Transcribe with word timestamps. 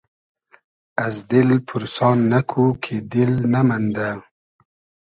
از 1.05 1.15
دیل 1.29 1.49
پورسان 1.67 2.17
نئکو 2.31 2.65
کی 2.83 2.95
دیل 3.11 3.33
نئمئندۂ 3.51 4.09